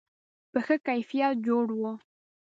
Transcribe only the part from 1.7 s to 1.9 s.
و.